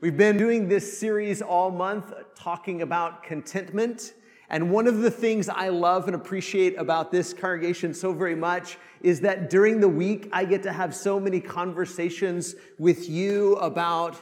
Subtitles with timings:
[0.00, 4.14] We've been doing this series all month talking about contentment.
[4.50, 8.76] And one of the things I love and appreciate about this congregation so very much
[9.02, 14.20] is that during the week, I get to have so many conversations with you about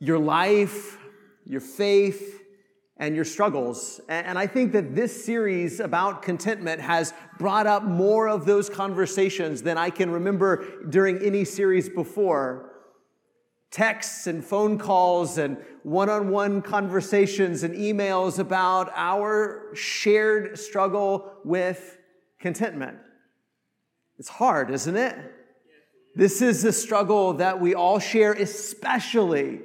[0.00, 0.98] your life,
[1.46, 2.42] your faith,
[2.98, 4.00] and your struggles.
[4.08, 9.62] And I think that this series about contentment has brought up more of those conversations
[9.62, 12.72] than I can remember during any series before
[13.76, 21.30] texts and phone calls and one on one conversations and emails about our shared struggle
[21.44, 21.98] with
[22.40, 22.96] contentment.
[24.18, 25.14] It's hard, isn't it?
[26.14, 29.60] This is a struggle that we all share, especially,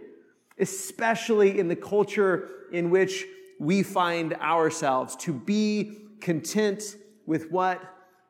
[0.60, 3.26] especially in the culture in which
[3.62, 7.82] we find ourselves, to be content with what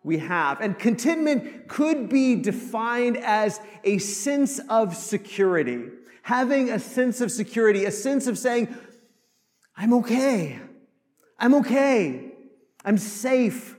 [0.04, 0.62] we have.
[0.62, 5.86] And contentment could be defined as a sense of security,
[6.24, 8.76] having a sense of security, a sense of saying,
[9.76, 10.60] I'm okay.
[11.40, 12.32] I'm okay.
[12.84, 13.76] I'm safe.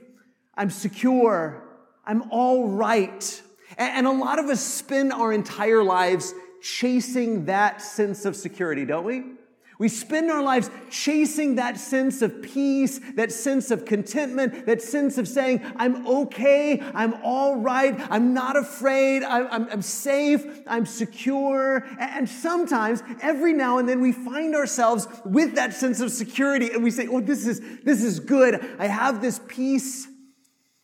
[0.55, 1.63] I'm secure.
[2.05, 3.41] I'm all right.
[3.77, 9.05] And a lot of us spend our entire lives chasing that sense of security, don't
[9.05, 9.23] we?
[9.83, 15.17] We spend our lives chasing that sense of peace, that sense of contentment, that sense
[15.17, 20.85] of saying, I'm okay, I'm all right, I'm not afraid, I'm, I'm, I'm, safe, I'm
[20.85, 21.85] secure.
[21.99, 26.81] And sometimes, every now and then, we find ourselves with that sense of security and
[26.81, 28.65] we say, Oh, this is, this is good.
[28.79, 30.07] I have this peace,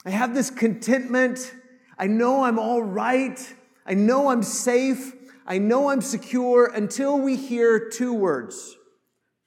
[0.03, 1.53] I have this contentment,
[1.97, 3.39] I know I'm all right,
[3.86, 5.14] I know I'm safe.
[5.47, 8.75] I know I'm secure until we hear two words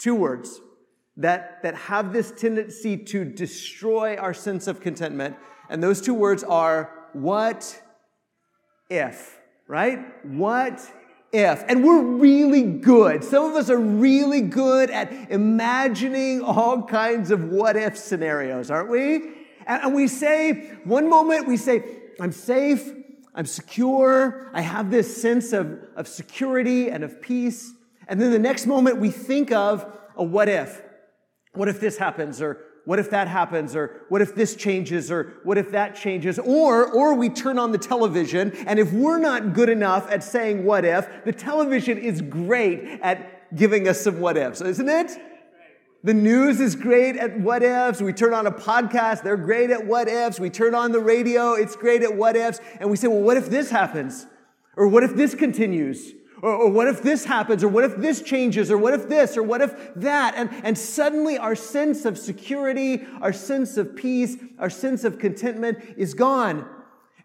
[0.03, 0.61] Two words
[1.17, 5.37] that, that have this tendency to destroy our sense of contentment.
[5.71, 7.81] And those two words are what
[8.91, 10.01] if, right?
[10.27, 10.81] What
[11.33, 11.63] if.
[11.69, 13.23] And we're really good.
[13.23, 18.91] Some of us are really good at imagining all kinds of what if scenarios, aren't
[18.91, 19.35] we?
[19.69, 21.85] And we say, one moment we say,
[22.21, 22.93] I'm safe,
[23.37, 27.73] I'm secure, I have this sense of, of security and of peace.
[28.13, 30.83] And then the next moment we think of a what if.
[31.55, 32.43] What if this happens?
[32.43, 33.75] Or what if that happens?
[33.75, 35.11] Or what if this changes?
[35.11, 36.39] Or what if that changes?
[36.39, 40.67] Or, or we turn on the television, and if we're not good enough at saying
[40.67, 45.13] what if, the television is great at giving us some what ifs, isn't it?
[46.05, 48.03] The news is great at what ifs.
[48.03, 50.39] We turn on a podcast, they're great at what ifs.
[50.39, 52.61] We turn on the radio, it's great at what ifs.
[52.79, 54.27] And we say, well, what if this happens?
[54.77, 56.13] Or what if this continues?
[56.43, 57.63] Or, or, what if this happens?
[57.63, 58.69] Or what if this changes?
[58.69, 59.37] Or what if this?
[59.37, 60.35] Or what if that?
[60.35, 65.79] And, and suddenly our sense of security, our sense of peace, our sense of contentment
[65.97, 66.69] is gone.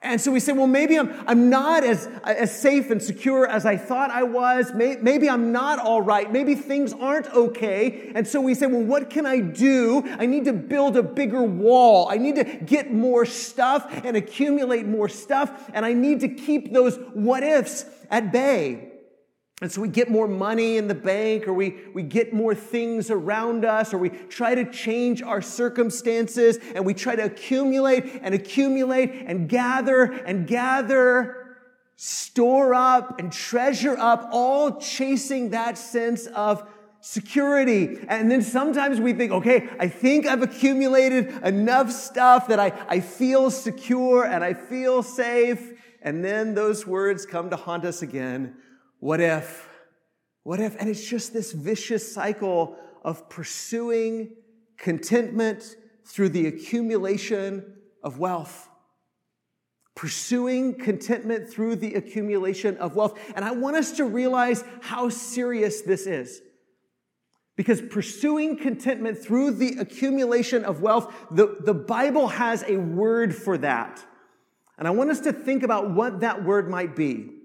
[0.03, 3.65] And so we say, well, maybe I'm, I'm not as, as safe and secure as
[3.65, 4.71] I thought I was.
[4.75, 6.31] Maybe I'm not all right.
[6.31, 8.11] Maybe things aren't okay.
[8.13, 10.03] And so we say, well, what can I do?
[10.19, 12.07] I need to build a bigger wall.
[12.07, 15.71] I need to get more stuff and accumulate more stuff.
[15.73, 18.91] And I need to keep those what ifs at bay.
[19.59, 23.09] And so we get more money in the bank, or we, we get more things
[23.09, 28.35] around us, or we try to change our circumstances, and we try to accumulate and
[28.35, 31.57] accumulate and gather and gather,
[31.95, 36.69] store up and treasure up, all chasing that sense of
[37.01, 37.97] security.
[38.07, 42.99] And then sometimes we think, okay, I think I've accumulated enough stuff that I, I
[42.99, 45.73] feel secure and I feel safe.
[46.03, 48.55] And then those words come to haunt us again
[48.99, 49.67] what if?
[50.43, 50.75] What if?
[50.79, 54.35] And it's just this vicious cycle of pursuing
[54.77, 55.75] contentment
[56.05, 58.69] through the accumulation of wealth.
[59.95, 63.19] Pursuing contentment through the accumulation of wealth.
[63.35, 66.41] And I want us to realize how serious this is.
[67.55, 73.57] Because pursuing contentment through the accumulation of wealth, the, the Bible has a word for
[73.57, 74.05] that.
[74.77, 77.36] And I want us to think about what that word might be.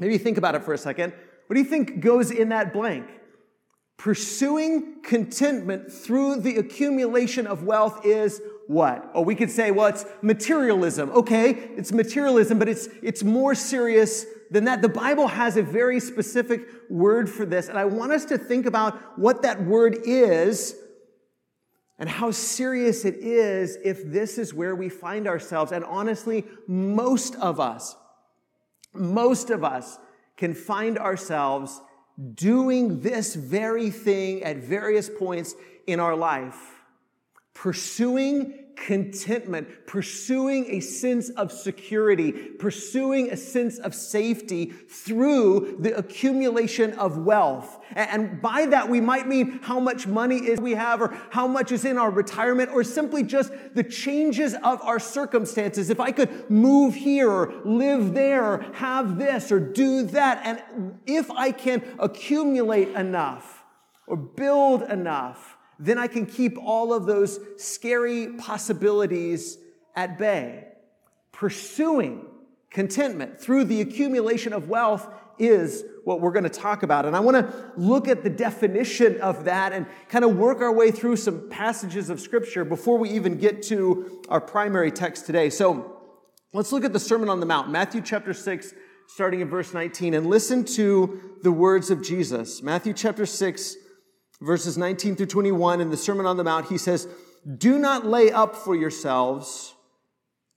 [0.00, 1.12] Maybe think about it for a second.
[1.46, 3.06] What do you think goes in that blank?
[3.98, 9.10] Pursuing contentment through the accumulation of wealth is what?
[9.14, 11.10] Or we could say, well, it's materialism.
[11.10, 14.80] Okay, it's materialism, but it's, it's more serious than that.
[14.80, 18.64] The Bible has a very specific word for this, and I want us to think
[18.64, 20.74] about what that word is
[21.98, 25.72] and how serious it is if this is where we find ourselves.
[25.72, 27.94] And honestly, most of us,
[28.92, 29.98] most of us
[30.36, 31.80] can find ourselves
[32.34, 35.54] doing this very thing at various points
[35.86, 36.82] in our life,
[37.54, 46.92] pursuing contentment, pursuing a sense of security, pursuing a sense of safety through the accumulation
[46.94, 47.78] of wealth.
[47.94, 51.72] And by that, we might mean how much money is we have or how much
[51.72, 55.90] is in our retirement or simply just the changes of our circumstances.
[55.90, 60.98] If I could move here or live there or have this or do that, and
[61.06, 63.64] if I can accumulate enough
[64.06, 69.58] or build enough, then I can keep all of those scary possibilities
[69.96, 70.68] at bay.
[71.32, 72.26] Pursuing
[72.70, 77.06] contentment through the accumulation of wealth is what we're going to talk about.
[77.06, 80.72] And I want to look at the definition of that and kind of work our
[80.72, 85.48] way through some passages of scripture before we even get to our primary text today.
[85.48, 85.96] So
[86.52, 88.74] let's look at the Sermon on the Mount, Matthew chapter 6,
[89.06, 92.62] starting in verse 19, and listen to the words of Jesus.
[92.62, 93.76] Matthew chapter 6,
[94.40, 97.08] verses 19 through 21 in the Sermon on the Mount, he says,
[97.58, 99.74] Do not lay up for yourselves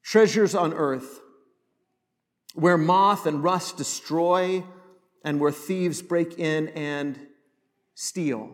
[0.04, 1.22] treasures on earth
[2.54, 4.64] where moth and rust destroy
[5.24, 7.20] and where thieves break in and
[7.96, 8.52] steal.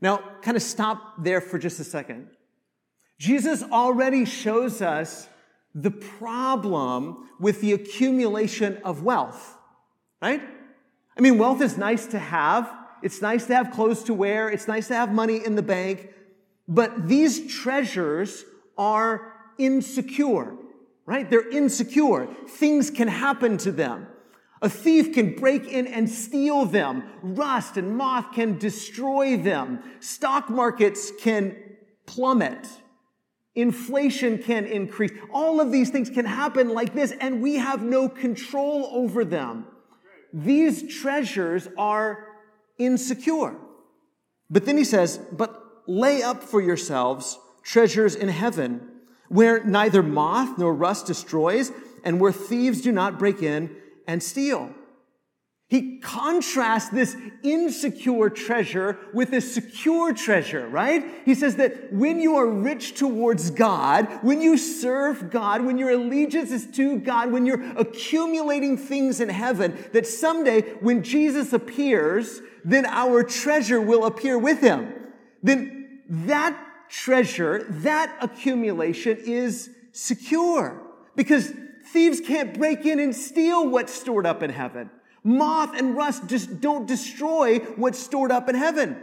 [0.00, 2.28] Now, kind of stop there for just a second.
[3.18, 5.28] Jesus already shows us
[5.74, 9.56] the problem with the accumulation of wealth,
[10.20, 10.42] right?
[11.16, 12.72] I mean, wealth is nice to have.
[13.02, 14.48] It's nice to have clothes to wear.
[14.48, 16.10] It's nice to have money in the bank.
[16.68, 18.44] But these treasures
[18.78, 20.56] are insecure,
[21.06, 21.28] right?
[21.28, 22.28] They're insecure.
[22.48, 24.06] Things can happen to them.
[24.62, 27.04] A thief can break in and steal them.
[27.22, 29.82] Rust and moth can destroy them.
[30.00, 31.56] Stock markets can
[32.06, 32.68] plummet.
[33.54, 35.10] Inflation can increase.
[35.32, 39.66] All of these things can happen like this, and we have no control over them.
[40.32, 42.26] These treasures are
[42.80, 43.56] insecure.
[44.48, 48.80] But then he says, But lay up for yourselves treasures in heaven,
[49.28, 51.70] where neither moth nor rust destroys,
[52.02, 54.74] and where thieves do not break in and steal.
[55.70, 61.04] He contrasts this insecure treasure with a secure treasure, right?
[61.24, 65.90] He says that when you are rich towards God, when you serve God, when your
[65.90, 72.42] allegiance is to God, when you're accumulating things in heaven, that someday when Jesus appears,
[72.64, 74.92] then our treasure will appear with him.
[75.40, 80.82] Then that treasure, that accumulation is secure
[81.14, 81.52] because
[81.92, 84.90] thieves can't break in and steal what's stored up in heaven.
[85.22, 89.02] Moth and rust just don't destroy what's stored up in heaven.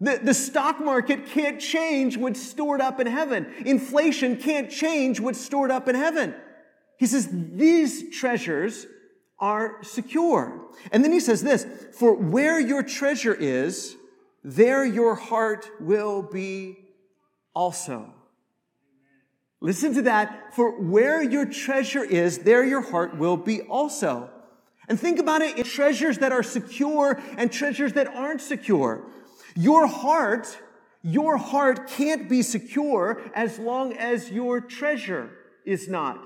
[0.00, 3.52] The, the stock market can't change what's stored up in heaven.
[3.66, 6.34] Inflation can't change what's stored up in heaven.
[6.98, 8.86] He says these treasures
[9.40, 10.68] are secure.
[10.92, 13.96] And then he says this, for where your treasure is,
[14.44, 16.78] there your heart will be
[17.54, 18.14] also.
[19.60, 20.54] Listen to that.
[20.54, 24.30] For where your treasure is, there your heart will be also.
[24.88, 29.04] And think about it in treasures that are secure and treasures that aren't secure.
[29.54, 30.58] Your heart,
[31.02, 35.30] your heart can't be secure as long as your treasure
[35.66, 36.18] is not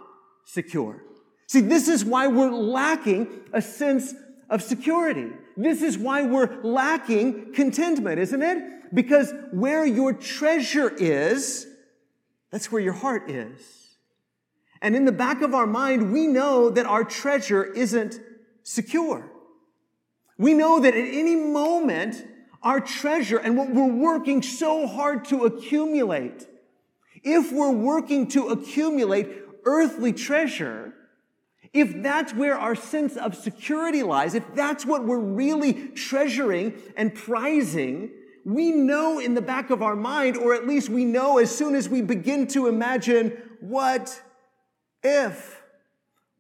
[0.45, 1.03] secure.
[1.47, 4.15] See, this is why we're lacking a sense
[4.49, 5.31] of security.
[5.57, 8.95] This is why we're lacking contentment, isn't it?
[8.95, 11.67] Because where your treasure is,
[12.51, 13.61] that's where your heart is.
[14.81, 18.21] And in the back of our mind, we know that our treasure isn't
[18.63, 19.31] secure.
[20.39, 22.27] We know that at any moment,
[22.63, 26.47] our treasure and what we're working so hard to accumulate,
[27.23, 29.29] if we're working to accumulate
[29.65, 30.95] earthly treasure,
[31.73, 37.15] if that's where our sense of security lies, if that's what we're really treasuring and
[37.15, 38.11] prizing,
[38.45, 41.75] we know in the back of our mind, or at least we know as soon
[41.75, 44.21] as we begin to imagine, what
[45.03, 45.62] if?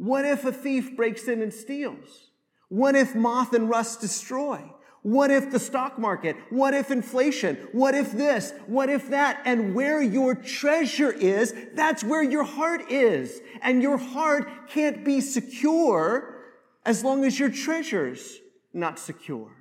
[0.02, 2.30] What if a thief breaks in and steals?
[2.68, 4.61] What if moth and rust destroy?
[5.02, 6.35] What if the stock market?
[6.50, 7.56] What if inflation?
[7.71, 8.52] What if this?
[8.66, 9.42] What if that?
[9.44, 13.40] And where your treasure is, that's where your heart is.
[13.61, 16.37] And your heart can't be secure
[16.85, 18.40] as long as your treasure's
[18.73, 19.52] not secure.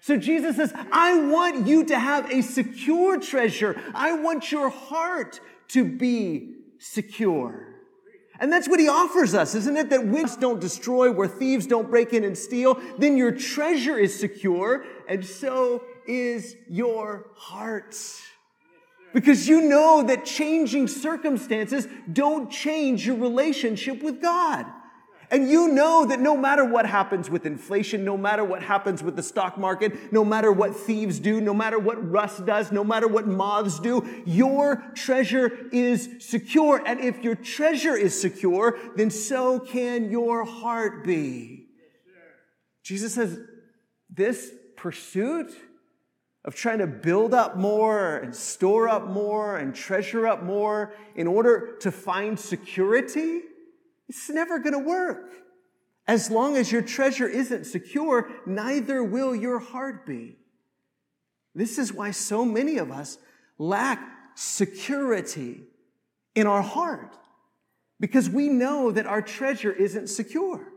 [0.00, 3.78] So Jesus says, I want you to have a secure treasure.
[3.94, 7.71] I want your heart to be secure.
[8.40, 9.90] And that's what he offers us, isn't it?
[9.90, 14.18] That winds don't destroy, where thieves don't break in and steal, then your treasure is
[14.18, 17.96] secure, and so is your heart.
[19.12, 24.66] Because you know that changing circumstances don't change your relationship with God.
[25.32, 29.16] And you know that no matter what happens with inflation, no matter what happens with
[29.16, 33.08] the stock market, no matter what thieves do, no matter what rust does, no matter
[33.08, 36.82] what moths do, your treasure is secure.
[36.86, 41.66] And if your treasure is secure, then so can your heart be.
[42.82, 43.38] Jesus says,
[44.10, 45.50] this pursuit
[46.44, 51.26] of trying to build up more and store up more and treasure up more in
[51.26, 53.40] order to find security,
[54.08, 55.30] it's never going to work.
[56.06, 60.36] As long as your treasure isn't secure, neither will your heart be.
[61.54, 63.18] This is why so many of us
[63.58, 64.00] lack
[64.34, 65.62] security
[66.34, 67.16] in our heart
[68.00, 70.72] because we know that our treasure isn't secure.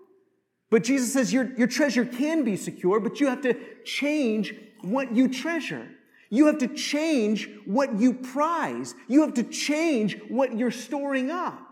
[0.69, 5.15] But Jesus says your, your treasure can be secure, but you have to change what
[5.15, 5.87] you treasure.
[6.29, 8.93] You have to change what you prize.
[9.07, 11.64] You have to change what you're storing up.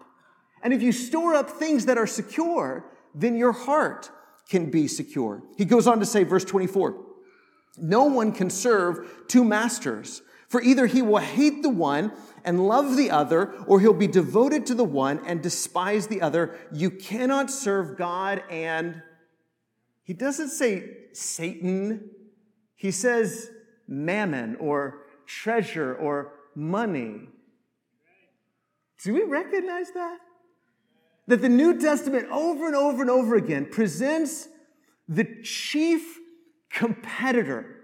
[0.64, 4.10] And if you store up things that are secure, then your heart
[4.50, 5.44] can be secure.
[5.58, 6.96] He goes on to say, verse 24,
[7.78, 12.14] no one can serve two masters, for either he will hate the one
[12.46, 16.56] and love the other, or he'll be devoted to the one and despise the other.
[16.72, 19.02] You cannot serve God and
[20.04, 22.10] he doesn't say Satan.
[22.76, 23.50] He says
[23.88, 27.30] mammon or treasure or money.
[29.04, 30.20] Do we recognize that?
[31.28, 34.48] That the New Testament over and over and over again presents
[35.08, 36.20] the chief
[36.70, 37.84] competitor,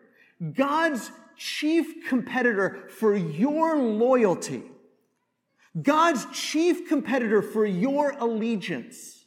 [0.54, 4.64] God's chief competitor for your loyalty,
[5.82, 9.26] God's chief competitor for your allegiance,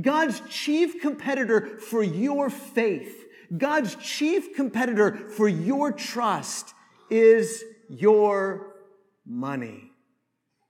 [0.00, 3.26] God's chief competitor for your faith,
[3.56, 6.74] God's chief competitor for your trust
[7.10, 8.74] is your
[9.26, 9.91] money.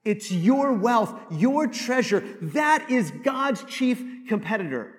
[0.04, 2.20] It's your wealth, your treasure.
[2.40, 4.94] That is God's chief competitor.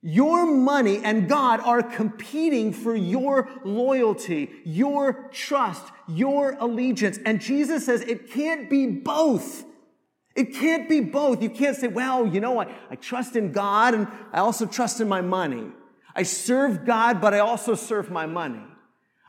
[0.00, 7.18] Your money and God are competing for your loyalty, your trust, your allegiance.
[7.24, 9.64] And Jesus says it can't be both.
[10.36, 11.42] It can't be both.
[11.42, 15.00] You can't say, well, you know, I, I trust in God and I also trust
[15.00, 15.68] in my money.
[16.14, 18.62] I serve God, but I also serve my money.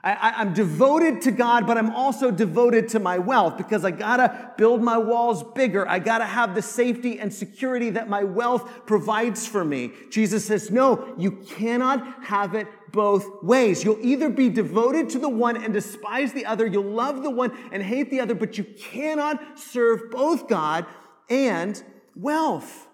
[0.06, 4.52] I, am devoted to God, but I'm also devoted to my wealth because I gotta
[4.56, 5.90] build my walls bigger.
[5.90, 9.94] I gotta have the safety and security that my wealth provides for me.
[10.12, 13.84] Jesus says, no, you cannot have it both ways.
[13.84, 16.68] You'll either be devoted to the one and despise the other.
[16.68, 20.86] You'll love the one and hate the other, but you cannot serve both God
[21.30, 21.82] and
[22.16, 22.88] wealth.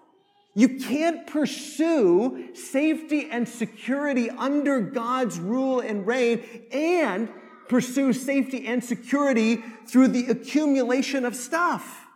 [0.54, 7.30] You can't pursue safety and security under God's rule and reign and
[7.68, 9.56] pursue safety and security
[9.86, 12.06] through the accumulation of stuff.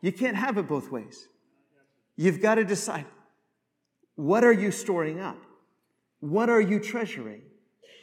[0.00, 1.26] You can't have it both ways.
[2.16, 3.06] You've got to decide
[4.14, 5.38] what are you storing up?
[6.20, 7.42] What are you treasuring?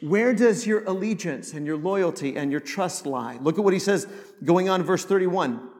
[0.02, 3.38] Where does your allegiance and your loyalty and your trust lie?
[3.40, 4.06] Look at what he says
[4.44, 5.70] going on verse 31.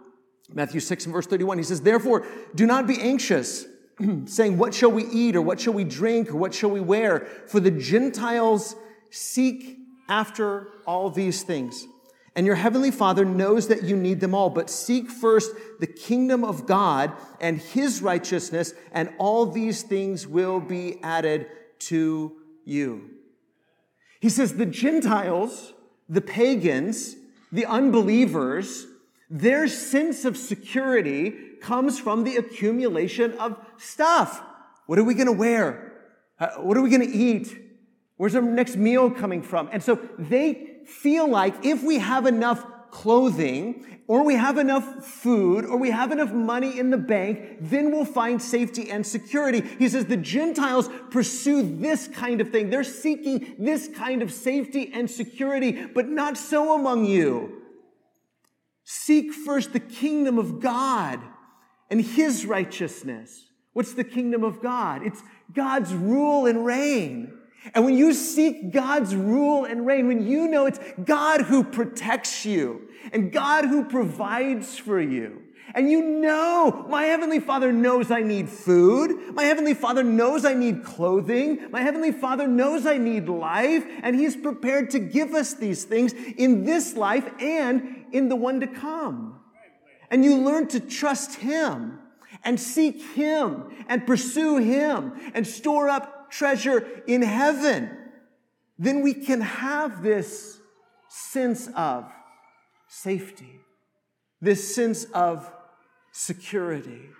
[0.52, 3.66] Matthew 6 and verse 31, he says, Therefore, do not be anxious,
[4.26, 7.26] saying, What shall we eat, or what shall we drink, or what shall we wear?
[7.46, 8.76] For the Gentiles
[9.10, 11.86] seek after all these things.
[12.36, 16.44] And your heavenly Father knows that you need them all, but seek first the kingdom
[16.44, 21.46] of God and his righteousness, and all these things will be added
[21.78, 23.10] to you.
[24.20, 25.72] He says, The Gentiles,
[26.08, 27.16] the pagans,
[27.50, 28.86] the unbelievers,
[29.28, 34.42] their sense of security comes from the accumulation of stuff.
[34.86, 35.92] What are we going to wear?
[36.38, 37.56] Uh, what are we going to eat?
[38.16, 39.68] Where's our next meal coming from?
[39.72, 45.64] And so they feel like if we have enough clothing, or we have enough food,
[45.64, 49.60] or we have enough money in the bank, then we'll find safety and security.
[49.78, 52.70] He says the Gentiles pursue this kind of thing.
[52.70, 57.65] They're seeking this kind of safety and security, but not so among you.
[58.88, 61.20] Seek first the kingdom of God
[61.90, 63.48] and his righteousness.
[63.72, 65.04] What's the kingdom of God?
[65.04, 65.20] It's
[65.52, 67.36] God's rule and reign.
[67.74, 72.46] And when you seek God's rule and reign, when you know it's God who protects
[72.46, 75.42] you and God who provides for you,
[75.76, 79.34] and you know, my Heavenly Father knows I need food.
[79.34, 81.70] My Heavenly Father knows I need clothing.
[81.70, 83.84] My Heavenly Father knows I need life.
[84.02, 88.60] And He's prepared to give us these things in this life and in the one
[88.60, 89.38] to come.
[90.10, 91.98] And you learn to trust Him
[92.42, 97.94] and seek Him and pursue Him and store up treasure in heaven.
[98.78, 100.58] Then we can have this
[101.10, 102.10] sense of
[102.88, 103.60] safety,
[104.40, 105.52] this sense of
[106.16, 107.10] security.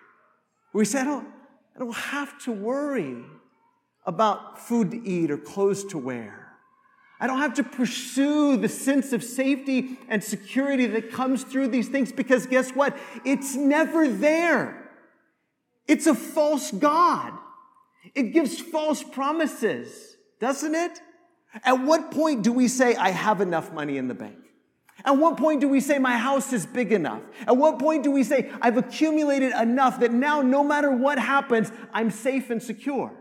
[0.72, 1.28] We say, I don't,
[1.74, 3.16] I don't have to worry
[4.06, 6.54] about food to eat or clothes to wear.
[7.20, 11.88] I don't have to pursue the sense of safety and security that comes through these
[11.88, 12.96] things because guess what?
[13.24, 14.90] It's never there.
[15.86, 17.34] It's a false God.
[18.14, 21.00] It gives false promises, doesn't it?
[21.64, 24.45] At what point do we say, I have enough money in the bank?
[25.06, 27.22] At what point do we say, my house is big enough?
[27.46, 31.70] At what point do we say, I've accumulated enough that now, no matter what happens,
[31.94, 33.14] I'm safe and secure?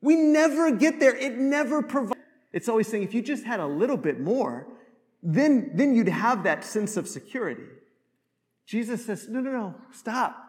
[0.00, 1.14] We never get there.
[1.16, 2.20] It never provides.
[2.52, 4.68] It's always saying, if you just had a little bit more,
[5.20, 7.64] then, then you'd have that sense of security.
[8.64, 10.46] Jesus says, no, no, no, stop.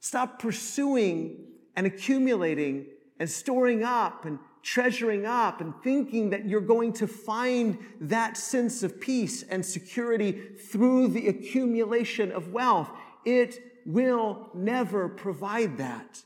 [0.00, 1.44] Stop pursuing
[1.76, 2.86] and accumulating
[3.20, 8.82] and storing up and treasuring up and thinking that you're going to find that sense
[8.82, 12.90] of peace and security through the accumulation of wealth.
[13.24, 16.22] It will never provide that,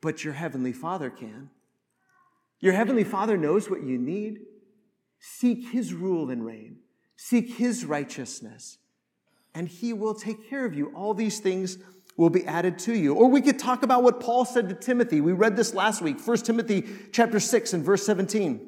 [0.00, 1.50] but your Heavenly Father can.
[2.60, 4.40] Your Heavenly Father knows what you need.
[5.18, 6.78] Seek His rule and reign,
[7.16, 8.78] seek His righteousness,
[9.54, 10.92] and He will take care of you.
[10.94, 11.78] All these things
[12.22, 13.14] will be added to you.
[13.14, 15.20] Or we could talk about what Paul said to Timothy.
[15.20, 18.60] We read this last week, 1 Timothy chapter 6 and verse 17.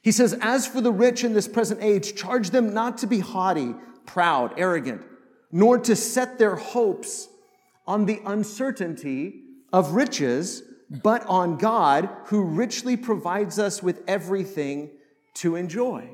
[0.00, 3.18] He says, As for the rich in this present age, charge them not to be
[3.18, 3.74] haughty,
[4.06, 5.02] proud, arrogant,
[5.50, 7.28] nor to set their hopes
[7.84, 14.90] on the uncertainty of riches, but on God, who richly provides us with everything
[15.34, 16.10] to enjoy.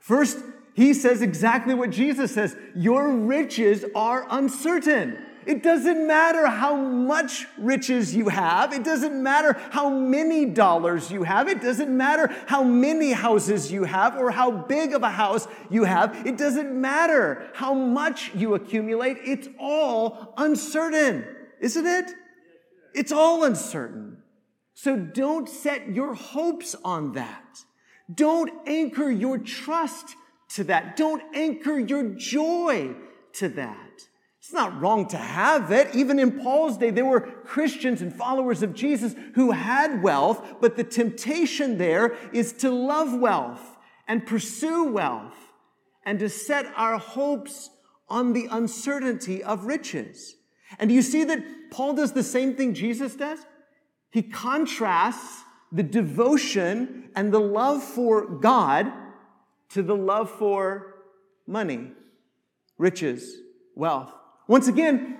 [0.00, 0.36] First,
[0.74, 5.16] he says exactly what Jesus says Your riches are uncertain.
[5.46, 8.72] It doesn't matter how much riches you have.
[8.72, 11.48] It doesn't matter how many dollars you have.
[11.48, 15.84] It doesn't matter how many houses you have or how big of a house you
[15.84, 16.26] have.
[16.26, 19.18] It doesn't matter how much you accumulate.
[19.24, 21.24] It's all uncertain,
[21.60, 22.12] isn't it?
[22.94, 24.18] It's all uncertain.
[24.74, 27.64] So don't set your hopes on that.
[28.12, 30.16] Don't anchor your trust
[30.54, 30.96] to that.
[30.96, 32.94] Don't anchor your joy
[33.34, 33.91] to that.
[34.42, 35.94] It's not wrong to have it.
[35.94, 40.74] Even in Paul's day, there were Christians and followers of Jesus who had wealth, but
[40.74, 43.76] the temptation there is to love wealth
[44.08, 45.36] and pursue wealth
[46.04, 47.70] and to set our hopes
[48.08, 50.34] on the uncertainty of riches.
[50.80, 53.38] And do you see that Paul does the same thing Jesus does?
[54.10, 58.92] He contrasts the devotion and the love for God
[59.68, 60.96] to the love for
[61.46, 61.92] money,
[62.76, 63.36] riches,
[63.76, 64.12] wealth.
[64.52, 65.16] Once again,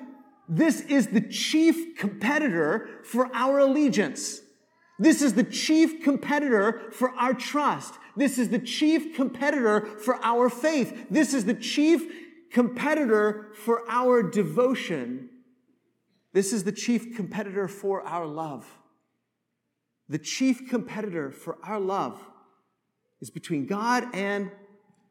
[0.47, 4.43] this is the chief competitor for our allegiance.
[4.99, 7.95] This is the chief competitor for our trust.
[8.15, 11.07] This is the chief competitor for our faith.
[11.11, 12.13] This is the chief
[12.51, 15.31] competitor for our devotion.
[16.35, 18.67] This is the chief competitor for our love.
[20.11, 22.21] The chief competitor for our love
[23.23, 24.51] is between God and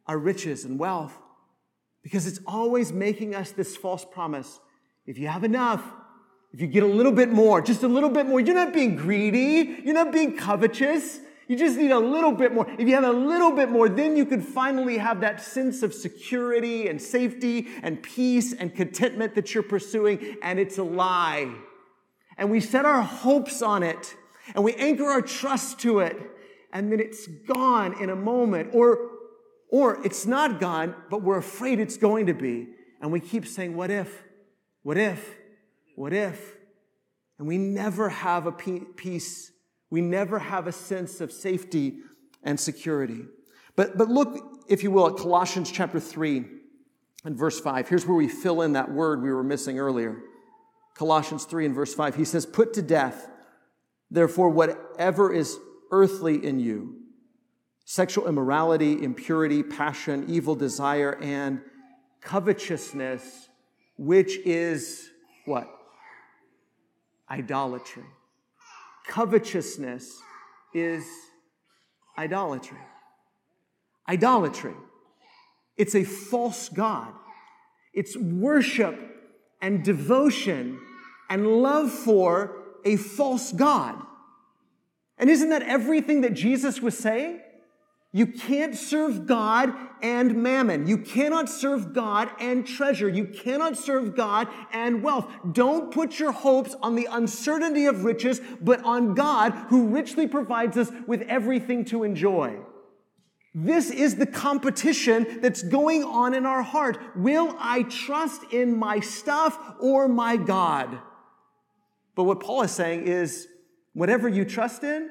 [0.06, 1.18] our riches and wealth
[2.04, 4.60] because it's always making us this false promise.
[5.06, 5.84] If you have enough,
[6.54, 8.96] if you get a little bit more, just a little bit more, you're not being
[8.96, 11.20] greedy, you're not being covetous.
[11.48, 12.66] You just need a little bit more.
[12.80, 15.94] If you have a little bit more, then you could finally have that sense of
[15.94, 21.54] security and safety and peace and contentment that you're pursuing, and it's a lie.
[22.38, 24.16] And we set our hopes on it,
[24.56, 26.18] and we anchor our trust to it,
[26.72, 28.70] and then it's gone in a moment.
[28.74, 29.10] Or
[29.72, 32.68] or it's not God, but we're afraid it's going to be.
[33.02, 34.24] And we keep saying, What if?
[34.84, 35.38] What if?
[35.96, 36.58] What if?
[37.40, 39.52] And we never have a peace.
[39.90, 41.98] We never have a sense of safety
[42.44, 43.26] and security.
[43.76, 46.46] But, but look, if you will, at Colossians chapter 3
[47.24, 47.88] and verse 5.
[47.88, 50.22] Here's where we fill in that word we were missing earlier.
[50.96, 52.16] Colossians 3 and verse 5.
[52.16, 53.30] He says, Put to death,
[54.10, 55.58] therefore, whatever is
[55.92, 57.01] earthly in you
[57.92, 61.60] sexual immorality, impurity, passion, evil desire, and
[62.22, 63.50] covetousness,
[63.98, 65.10] which is
[65.44, 65.70] what?
[67.30, 68.06] Idolatry.
[69.10, 70.22] Covetousness
[70.74, 71.06] is
[72.18, 72.78] idolatry.
[74.08, 74.76] Idolatry.
[75.76, 77.12] It's a false God.
[77.94, 78.98] It's worship
[79.62, 80.80] and devotion
[81.30, 84.02] and love for a false God.
[85.18, 87.42] And isn't that everything that Jesus was saying?
[88.14, 90.86] You can't serve God and mammon.
[90.86, 93.08] You cannot serve God and treasure.
[93.08, 95.32] You cannot serve God and wealth.
[95.54, 100.76] Don't put your hopes on the uncertainty of riches, but on God who richly provides
[100.76, 102.58] us with everything to enjoy.
[103.56, 106.98] This is the competition that's going on in our heart.
[107.16, 111.00] Will I trust in my stuff or my God?
[112.16, 113.48] But what Paul is saying is
[113.94, 115.10] whatever you trust in,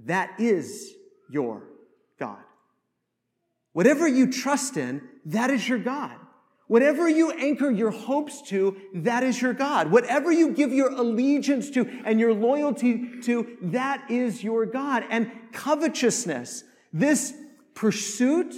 [0.00, 0.92] that is
[1.30, 1.75] your
[2.18, 2.38] God.
[3.72, 6.16] Whatever you trust in, that is your God.
[6.68, 9.90] Whatever you anchor your hopes to, that is your God.
[9.92, 15.04] Whatever you give your allegiance to and your loyalty to, that is your God.
[15.10, 17.34] And covetousness, this
[17.74, 18.54] pursuit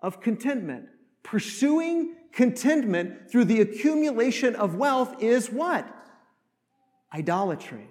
[0.00, 0.88] of contentment,
[1.22, 5.88] pursuing contentment through the accumulation of wealth is what?
[7.14, 7.88] Idolatry.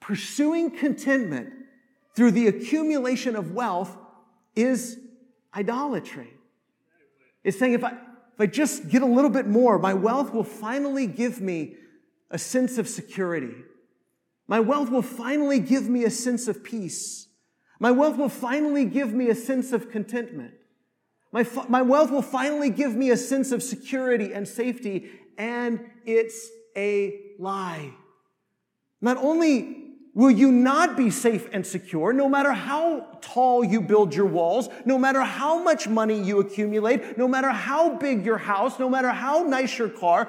[0.00, 1.52] Pursuing contentment
[2.14, 3.96] through the accumulation of wealth
[4.54, 4.98] is
[5.54, 6.30] idolatry.
[7.42, 10.44] It's saying if I, if I just get a little bit more, my wealth will
[10.44, 11.76] finally give me
[12.30, 13.54] a sense of security.
[14.46, 17.28] My wealth will finally give me a sense of peace.
[17.80, 20.54] My wealth will finally give me a sense of contentment.
[21.32, 26.48] My, my wealth will finally give me a sense of security and safety, and it's
[26.76, 27.92] a lie.
[29.00, 34.14] Not only will you not be safe and secure no matter how tall you build
[34.14, 38.78] your walls, no matter how much money you accumulate, no matter how big your house,
[38.78, 40.28] no matter how nice your car,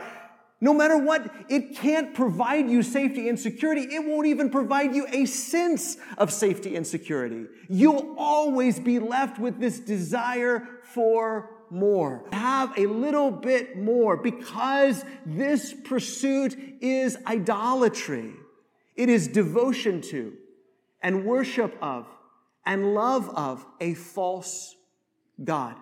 [0.61, 3.81] no matter what, it can't provide you safety and security.
[3.81, 7.45] It won't even provide you a sense of safety and security.
[7.69, 12.23] You'll always be left with this desire for more.
[12.31, 18.33] Have a little bit more because this pursuit is idolatry.
[18.95, 20.33] It is devotion to
[21.01, 22.07] and worship of
[22.65, 24.75] and love of a false
[25.43, 25.75] God.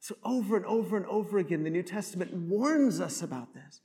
[0.00, 3.80] So, over and over and over again, the New Testament warns us about this.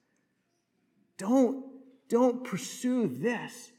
[1.18, 1.66] Don't,
[2.10, 3.72] don't pursue this.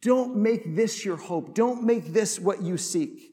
[0.00, 1.54] Don't make this your hope.
[1.54, 3.32] Don't make this what you seek.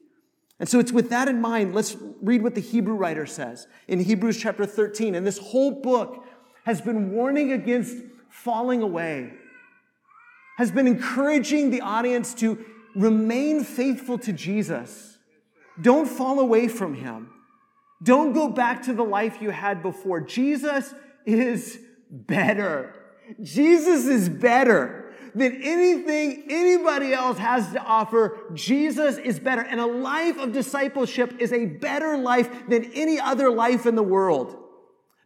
[0.58, 3.98] And so it's with that in mind, let's read what the Hebrew writer says in
[3.98, 5.14] Hebrews chapter 13.
[5.14, 6.24] And this whole book
[6.64, 7.96] has been warning against
[8.28, 9.34] falling away,
[10.56, 15.18] has been encouraging the audience to remain faithful to Jesus.
[15.80, 17.30] Don't fall away from him.
[18.02, 20.20] Don't go back to the life you had before.
[20.20, 20.92] Jesus
[21.24, 21.78] is
[22.10, 22.94] better.
[23.42, 28.38] Jesus is better than anything anybody else has to offer.
[28.52, 29.62] Jesus is better.
[29.62, 34.02] And a life of discipleship is a better life than any other life in the
[34.02, 34.61] world.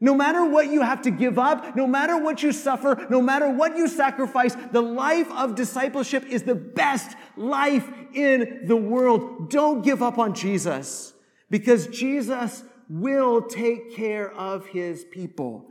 [0.01, 3.49] No matter what you have to give up, no matter what you suffer, no matter
[3.49, 9.51] what you sacrifice, the life of discipleship is the best life in the world.
[9.51, 11.15] Don't give up on Jesus
[11.51, 15.71] because Jesus will take care of his people.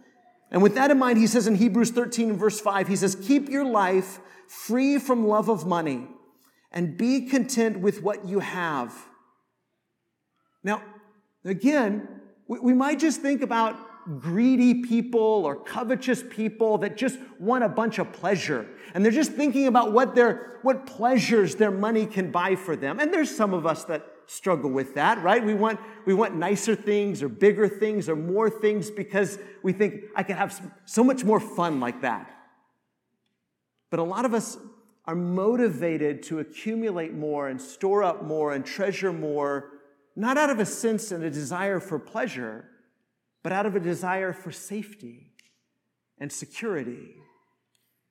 [0.51, 3.49] And with that in mind, he says in Hebrews 13 verse 5, he says, keep
[3.49, 6.07] your life free from love of money
[6.71, 8.93] and be content with what you have.
[10.63, 10.81] Now,
[11.43, 12.07] again,
[12.47, 13.75] we, might just think about
[14.19, 18.67] greedy people or covetous people that just want a bunch of pleasure.
[18.93, 22.99] And they're just thinking about what their, what pleasures their money can buy for them.
[22.99, 25.43] And there's some of us that struggle with that, right?
[25.43, 30.05] We want, we want nicer things or bigger things or more things because we think
[30.15, 32.31] I can have so much more fun like that.
[33.89, 34.57] But a lot of us
[35.05, 39.69] are motivated to accumulate more and store up more and treasure more,
[40.15, 42.67] not out of a sense and a desire for pleasure,
[43.45, 45.29] but out of a desire for safety
[46.17, 47.13] and security.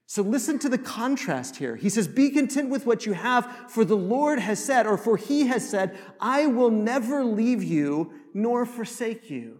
[0.07, 1.75] So listen to the contrast here.
[1.75, 5.17] He says, Be content with what you have, for the Lord has said, or for
[5.17, 9.59] he has said, I will never leave you nor forsake you.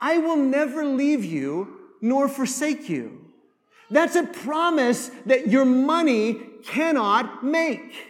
[0.00, 3.26] I will never leave you nor forsake you.
[3.90, 8.09] That's a promise that your money cannot make.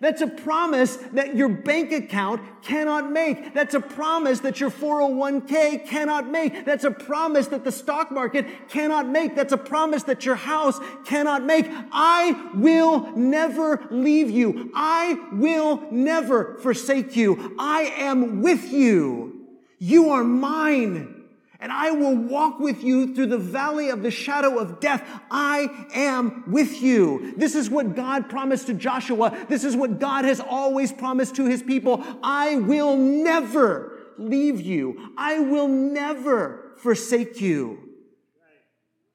[0.00, 3.54] That's a promise that your bank account cannot make.
[3.54, 6.64] That's a promise that your 401k cannot make.
[6.64, 9.34] That's a promise that the stock market cannot make.
[9.34, 11.66] That's a promise that your house cannot make.
[11.92, 14.70] I will never leave you.
[14.74, 17.56] I will never forsake you.
[17.58, 19.46] I am with you.
[19.78, 21.15] You are mine
[21.60, 25.02] and I will walk with you through the valley of the shadow of death.
[25.30, 27.34] I am with you.
[27.36, 29.36] This is what God promised to Joshua.
[29.48, 32.04] This is what God has always promised to his people.
[32.22, 35.12] I will never leave you.
[35.16, 37.78] I will never forsake you.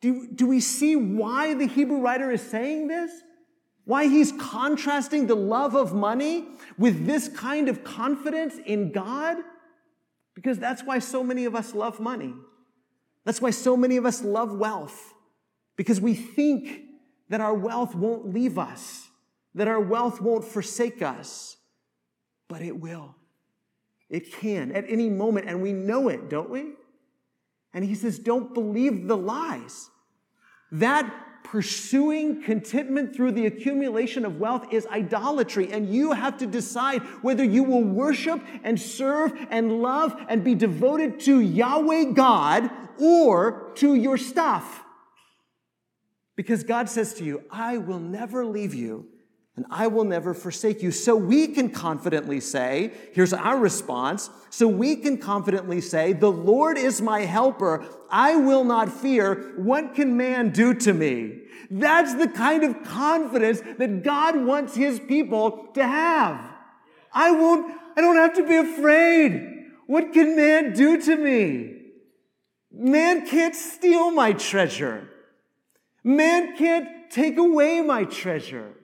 [0.01, 3.12] Do, do we see why the Hebrew writer is saying this?
[3.86, 9.38] Why he's contrasting the love of money with this kind of confidence in God?
[10.36, 12.34] Because that's why so many of us love money.
[13.26, 15.13] That's why so many of us love wealth.
[15.76, 16.84] Because we think
[17.30, 19.10] that our wealth won't leave us,
[19.56, 21.58] that our wealth won't forsake us.
[22.48, 23.15] But it will.
[24.10, 26.74] It can at any moment, and we know it, don't we?
[27.74, 29.89] And he says, don't believe the lies.
[30.74, 35.71] That pursuing contentment through the accumulation of wealth is idolatry.
[35.71, 40.56] And you have to decide whether you will worship and serve and love and be
[40.56, 44.84] devoted to Yahweh God or to your stuff.
[46.36, 49.08] Because God says to you, I will never leave you
[49.57, 50.91] and I will never forsake you.
[50.91, 54.29] So we can confidently say, here's our response.
[54.49, 57.85] So we can confidently say, the Lord is my helper.
[58.09, 59.53] I will not fear.
[59.57, 61.39] What can man do to me?
[61.69, 66.41] That's the kind of confidence that God wants his people to have.
[67.13, 69.47] I won't, I don't have to be afraid.
[69.85, 71.77] What can man do to me?
[72.71, 75.09] Man can't steal my treasure.
[76.05, 78.75] Man can't take away my treasure.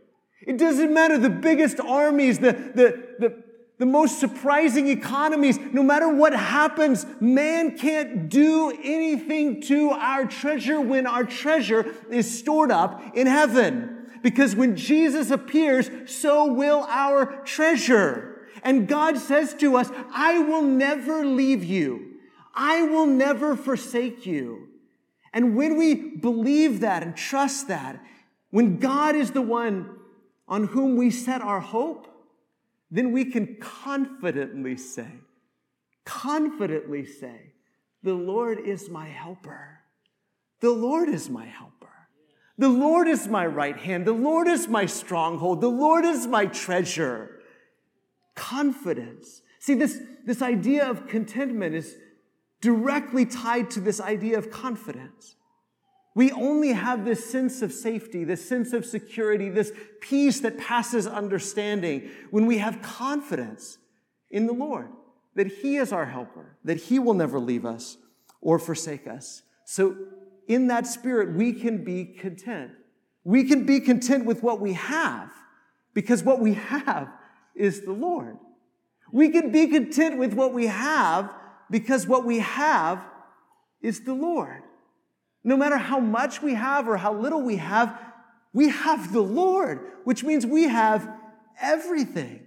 [0.47, 3.43] It doesn't matter the biggest armies, the, the, the,
[3.79, 10.79] the most surprising economies, no matter what happens, man can't do anything to our treasure
[10.79, 14.07] when our treasure is stored up in heaven.
[14.23, 18.47] Because when Jesus appears, so will our treasure.
[18.63, 22.15] And God says to us, I will never leave you.
[22.55, 24.69] I will never forsake you.
[25.33, 28.01] And when we believe that and trust that,
[28.49, 29.96] when God is the one
[30.47, 32.07] on whom we set our hope,
[32.89, 35.11] then we can confidently say,
[36.05, 37.53] confidently say,
[38.03, 39.79] the Lord is my helper.
[40.61, 41.89] The Lord is my helper.
[42.57, 44.05] The Lord is my right hand.
[44.05, 45.61] The Lord is my stronghold.
[45.61, 47.41] The Lord is my treasure.
[48.35, 49.41] Confidence.
[49.59, 51.97] See, this, this idea of contentment is
[52.61, 55.35] directly tied to this idea of confidence.
[56.17, 61.05] We only have this sense of safety, this sense of security, this peace that passes
[61.05, 63.77] understanding when we have confidence
[64.31, 64.89] in the Lord
[65.35, 67.97] that He is our helper, that He will never leave us
[68.41, 69.43] or forsake us.
[69.65, 69.95] So,
[70.47, 72.71] in that spirit, we can be content.
[73.23, 75.31] We can be content with what we have
[75.93, 77.09] because what we have
[77.53, 78.39] is the Lord.
[79.11, 81.31] We can be content with what we have
[81.69, 83.05] because what we have
[83.83, 84.63] is the Lord.
[85.47, 87.97] No matter how much we have or how little we have,
[88.51, 91.09] we have the Lord, which means we have
[91.61, 92.41] everything.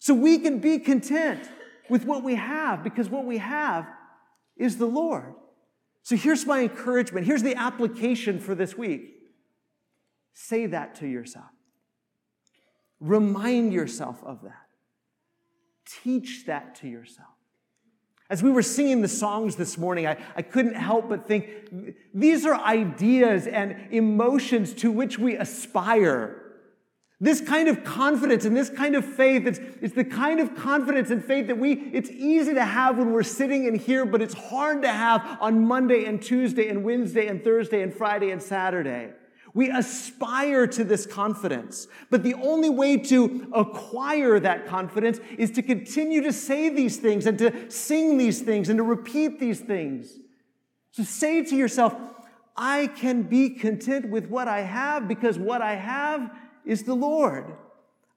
[0.00, 1.48] So we can be content
[1.88, 3.86] with what we have because what we have
[4.56, 5.34] is the Lord.
[6.02, 7.26] So here's my encouragement.
[7.26, 9.14] Here's the application for this week.
[10.34, 11.46] Say that to yourself.
[12.98, 14.66] Remind yourself of that.
[16.02, 17.31] Teach that to yourself.
[18.32, 22.46] As we were singing the songs this morning, I, I couldn't help but think these
[22.46, 26.40] are ideas and emotions to which we aspire.
[27.20, 31.10] This kind of confidence and this kind of faith, it's, it's the kind of confidence
[31.10, 34.32] and faith that we, it's easy to have when we're sitting in here, but it's
[34.32, 39.10] hard to have on Monday and Tuesday and Wednesday and Thursday and Friday and Saturday.
[39.54, 41.86] We aspire to this confidence.
[42.10, 47.26] But the only way to acquire that confidence is to continue to say these things
[47.26, 50.18] and to sing these things and to repeat these things.
[50.92, 51.94] So say to yourself,
[52.56, 56.30] I can be content with what I have because what I have
[56.64, 57.56] is the Lord.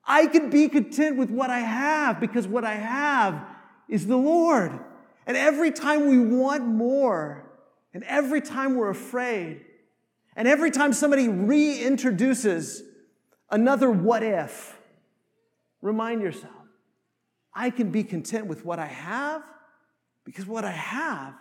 [0.06, 3.46] I can be content with what I have because what I have
[3.90, 4.80] is the Lord.
[5.26, 7.44] And every time we want more,
[7.94, 9.65] and every time we're afraid,
[10.36, 12.82] and every time somebody reintroduces
[13.50, 14.78] another what if,
[15.82, 16.52] remind yourself
[17.54, 19.42] I can be content with what I have
[20.26, 21.36] because what I have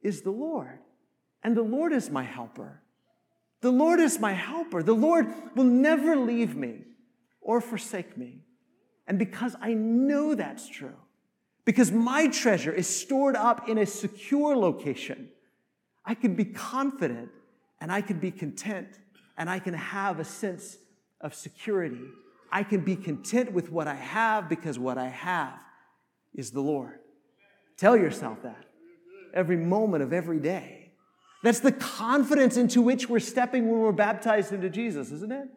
[0.00, 0.78] is the Lord.
[1.42, 2.80] And the Lord is my helper.
[3.60, 4.82] The Lord is my helper.
[4.82, 6.82] The Lord will never leave me
[7.40, 8.42] or forsake me.
[9.06, 10.96] And because I know that's true,
[11.64, 15.30] because my treasure is stored up in a secure location,
[16.04, 17.30] I can be confident
[17.84, 18.98] and I can be content
[19.36, 20.78] and I can have a sense
[21.20, 22.00] of security.
[22.50, 25.52] I can be content with what I have because what I have
[26.34, 26.98] is the Lord.
[27.76, 28.64] Tell yourself that
[29.34, 30.92] every moment of every day.
[31.42, 35.48] That's the confidence into which we're stepping when we're baptized into Jesus, isn't it?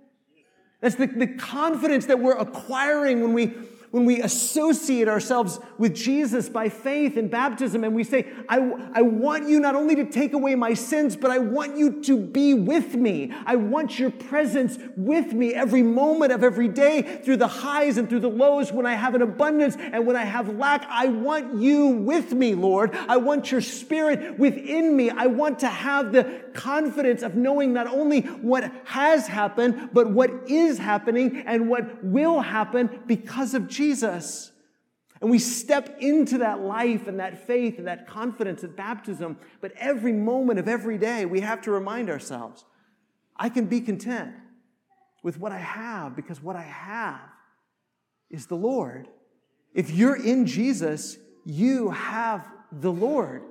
[0.82, 3.54] That's the, the confidence that we're acquiring when we
[3.92, 8.58] when we associate ourselves with Jesus by faith and baptism and we say, I,
[8.94, 12.18] I want you not only to take away my sins, but I want you to
[12.18, 13.32] be with me.
[13.46, 18.10] I want your presence with me every moment of every day through the highs and
[18.10, 20.86] through the lows when I have an abundance and when I have lack.
[20.90, 22.94] I want you with me, Lord.
[23.08, 25.10] I want your spirit within me.
[25.10, 26.24] I want to have the
[26.58, 32.42] confidence of knowing not only what has happened, but what is happening and what will
[32.42, 34.52] happen because of Jesus.
[35.22, 39.38] And we step into that life and that faith and that confidence at baptism.
[39.62, 42.66] But every moment of every day, we have to remind ourselves
[43.36, 44.34] I can be content
[45.24, 47.22] with what I have because what I have
[48.30, 49.08] is the Lord.
[49.74, 53.44] If you're in Jesus, you have the Lord.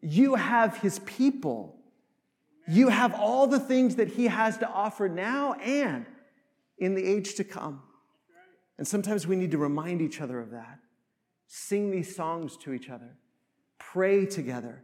[0.00, 1.76] You have his people.
[2.66, 6.06] You have all the things that he has to offer now and
[6.78, 7.82] in the age to come.
[8.78, 10.78] And sometimes we need to remind each other of that.
[11.46, 13.16] Sing these songs to each other,
[13.78, 14.82] pray together,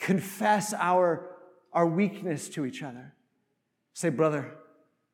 [0.00, 1.36] confess our,
[1.72, 3.14] our weakness to each other.
[3.94, 4.54] Say, brother,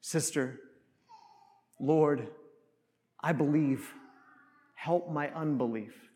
[0.00, 0.58] sister,
[1.78, 2.28] Lord,
[3.20, 3.92] I believe.
[4.74, 6.07] Help my unbelief.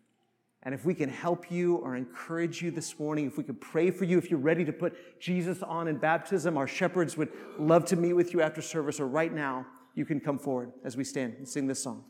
[0.64, 3.90] And if we can help you or encourage you this morning, if we could pray
[3.90, 7.85] for you, if you're ready to put Jesus on in baptism, our shepherds would love
[7.87, 11.05] to meet with you after service or right now, you can come forward as we
[11.05, 12.05] stand and sing this song.